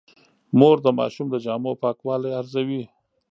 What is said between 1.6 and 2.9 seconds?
پاکوالی ارزوي.